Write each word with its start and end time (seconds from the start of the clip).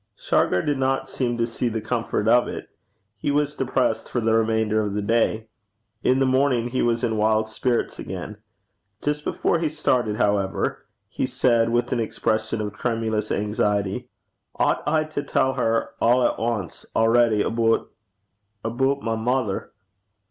Shargar 0.15 0.63
did 0.63 0.79
not 0.79 1.07
seem 1.07 1.37
to 1.37 1.45
see 1.45 1.69
the 1.69 1.79
comfort 1.79 2.27
of 2.27 2.47
it. 2.47 2.69
He 3.19 3.29
was 3.29 3.53
depressed 3.53 4.09
for 4.09 4.19
the 4.19 4.33
remainder 4.33 4.81
of 4.81 4.95
the 4.95 5.01
day. 5.03 5.47
In 6.03 6.17
the 6.17 6.25
morning 6.25 6.69
he 6.69 6.81
was 6.81 7.03
in 7.03 7.17
wild 7.17 7.47
spirits 7.47 7.99
again. 7.99 8.37
Just 9.03 9.23
before 9.23 9.59
he 9.59 9.69
started, 9.69 10.15
however, 10.15 10.87
he 11.07 11.27
said, 11.27 11.69
with 11.69 11.91
an 11.91 11.99
expression 11.99 12.61
of 12.61 12.73
tremulous 12.73 13.31
anxiety, 13.31 14.09
'Oucht 14.59 14.81
I 14.87 15.03
to 15.03 15.21
tell 15.21 15.53
her 15.53 15.91
a' 16.01 16.31
at 16.33 16.39
ance 16.39 16.83
already 16.95 17.43
aboot 17.43 17.87
aboot 18.65 19.03
my 19.03 19.15
mither?' 19.15 19.71